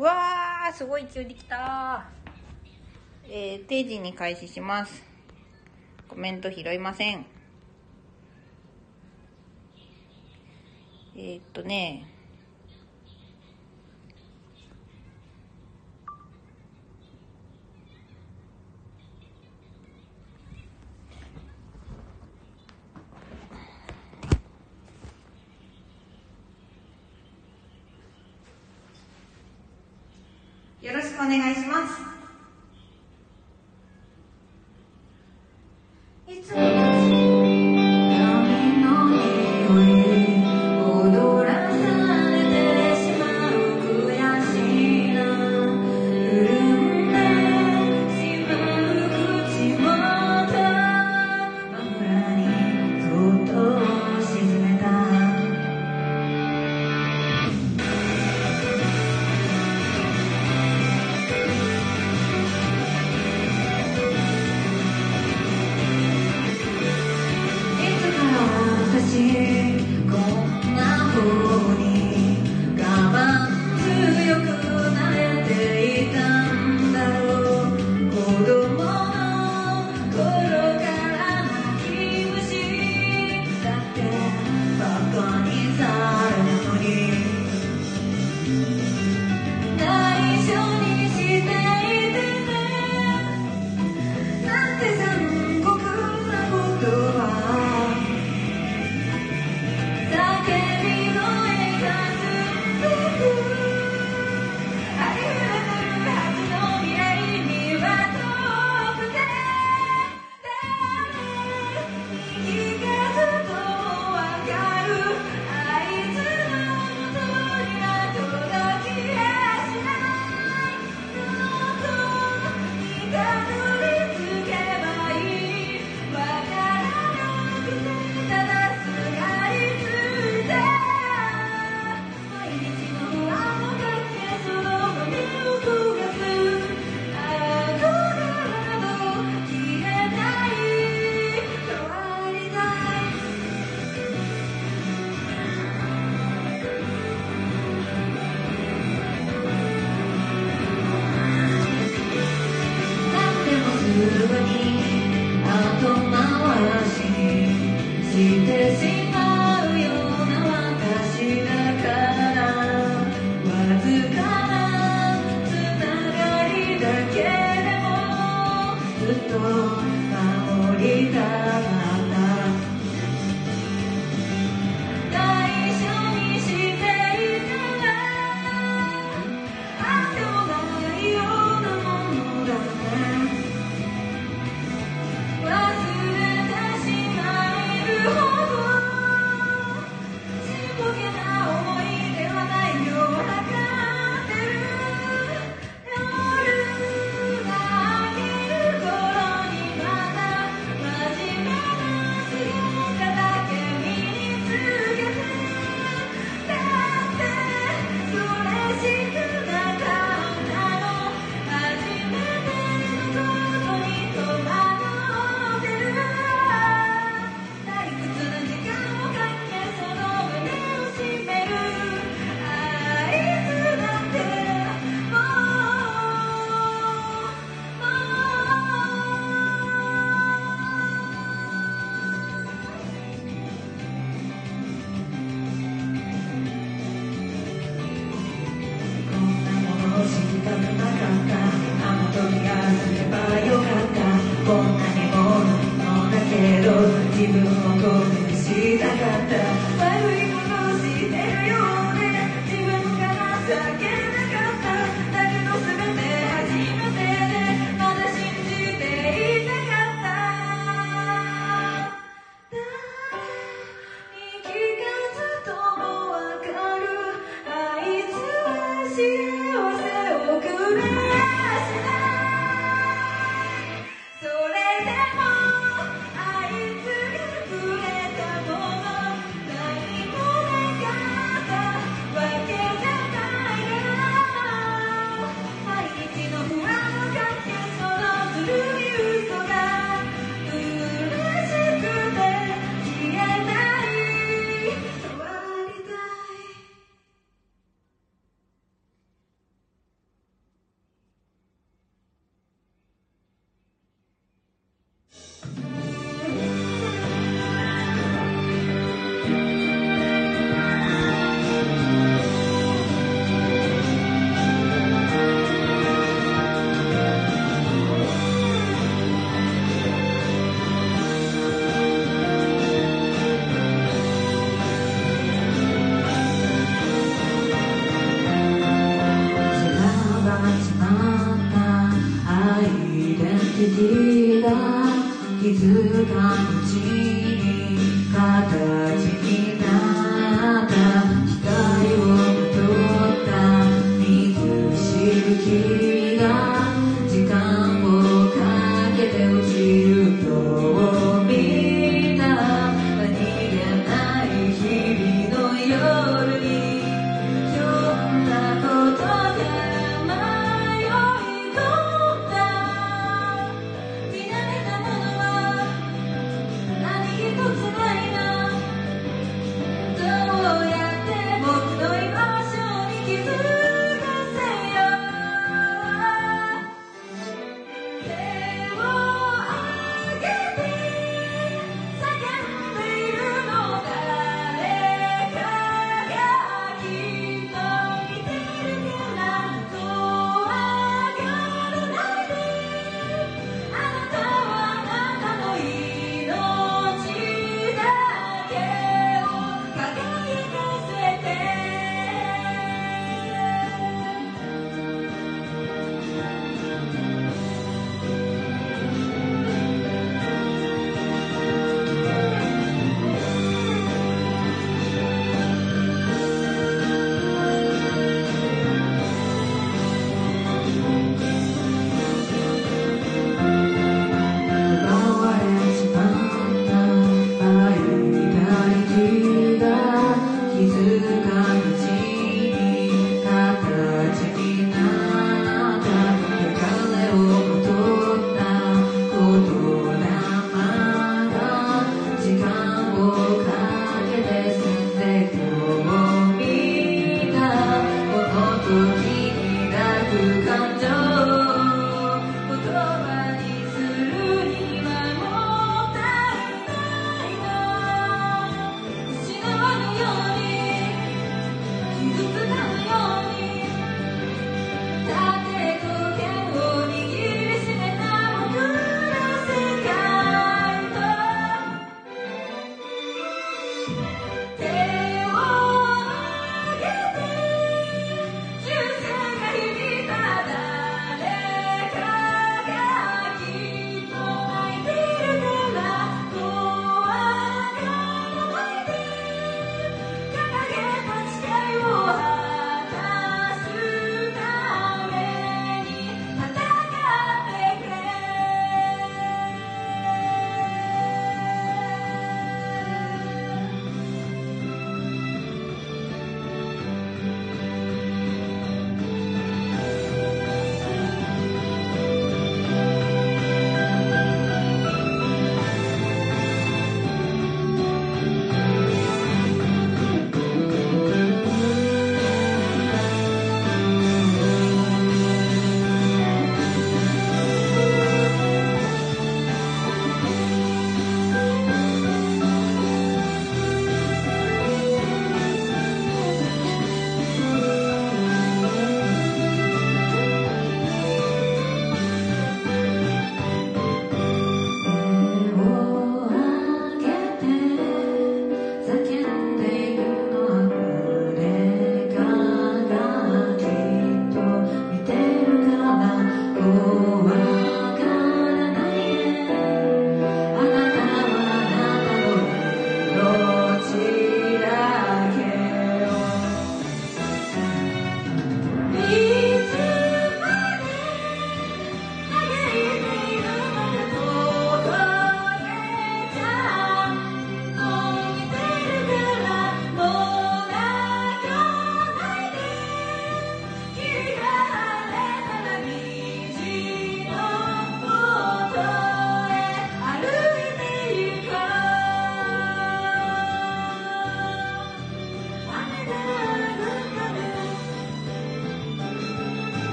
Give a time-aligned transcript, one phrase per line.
[0.00, 2.06] うわー、すごい勢いできた
[3.28, 5.02] えー、定時に開始します。
[6.08, 7.26] コメント拾いません。
[11.14, 12.09] えー、っとね、
[31.38, 31.99] 願いします。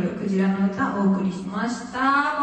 [0.00, 2.35] るクジラの歌をお送りしました。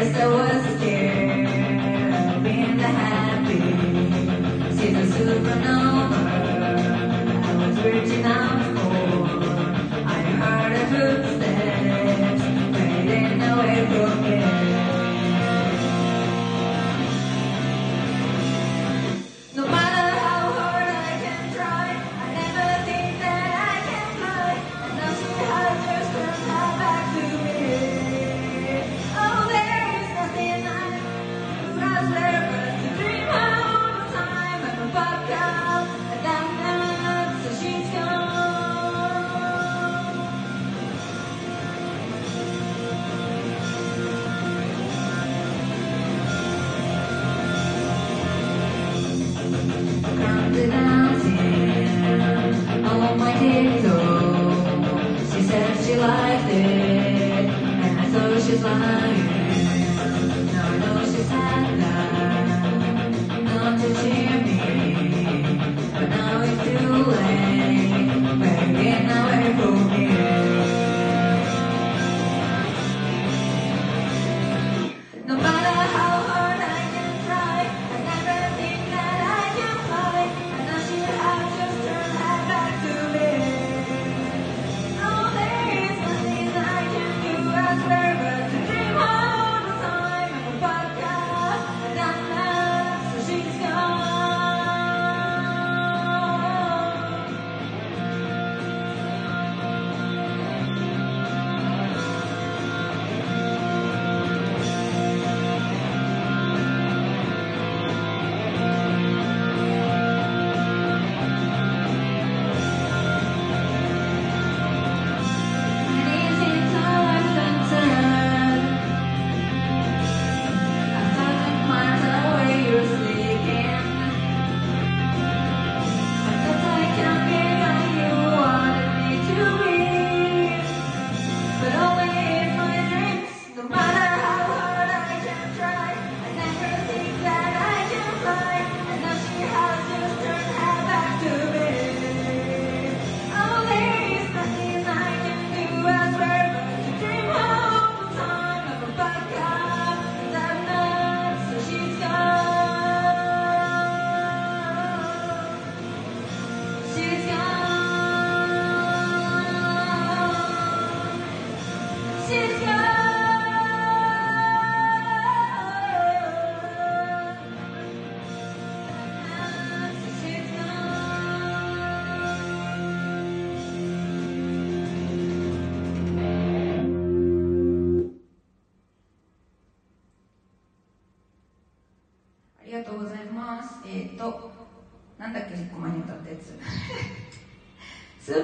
[0.00, 3.58] I was scared, being the happy.
[4.76, 5.97] She's a supernova.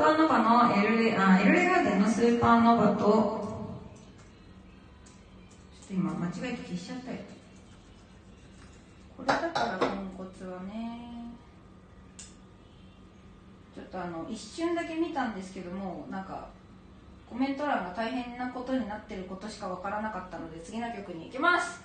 [0.00, 3.74] パーノバのエルレあエルレガーデンのスーパーノバと、ちょ
[5.84, 7.18] っと今間違えて消しちゃったよ。
[9.18, 11.10] これだからポンコツはね。
[13.74, 16.48] ちょっとあの一瞬だけ見たんですけどもなんか
[17.28, 21.82] コメント欄が大変なことになってることしかわからなかったので次の曲に行きます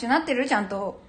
[0.00, 1.00] 手なってるちゃんと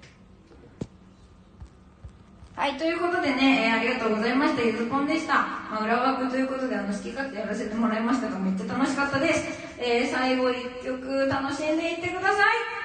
[2.60, 4.60] はい、ということでね、えーありがとうございました。
[4.60, 5.32] ゆずぽんでした。
[5.32, 9.48] まあ、裏枠ということで、あの、好き勝手やらせてもらいましたが、めっちゃ楽しかったです。
[9.78, 12.79] えー最後1曲楽しんでいってください。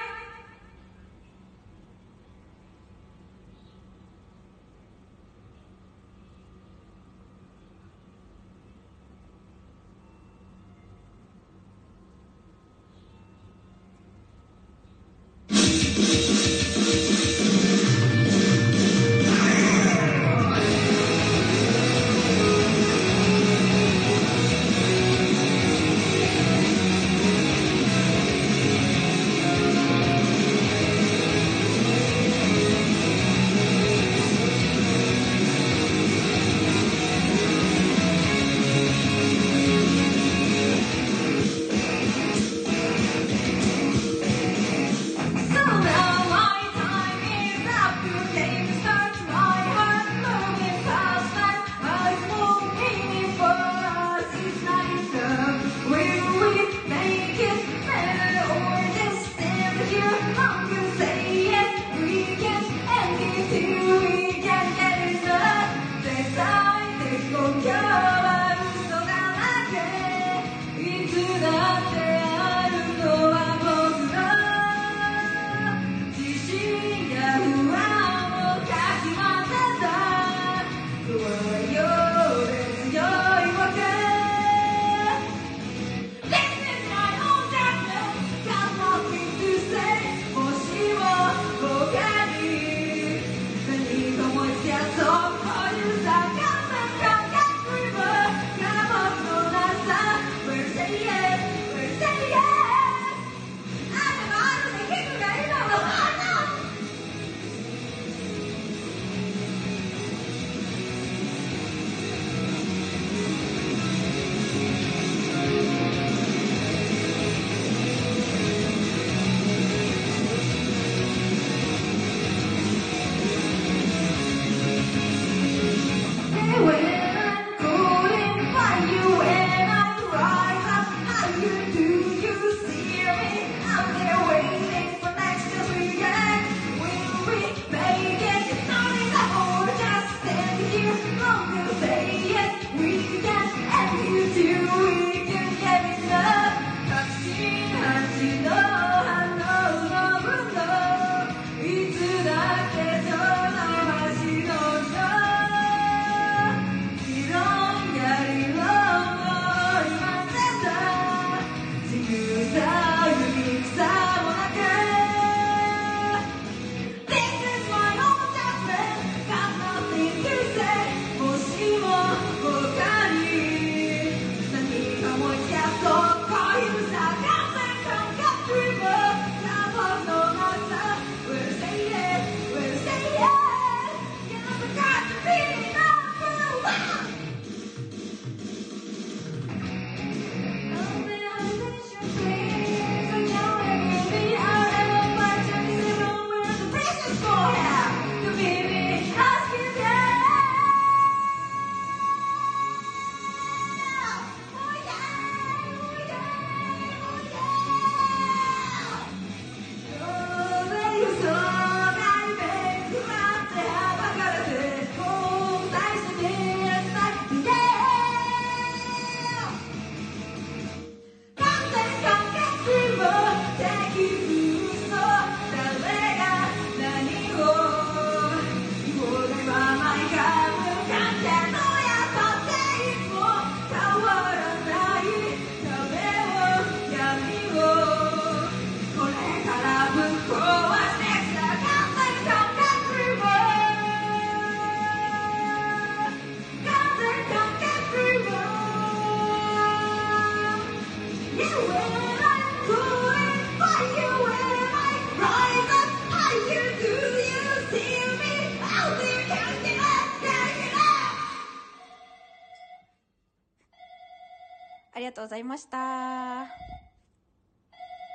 [265.26, 265.85] ございました。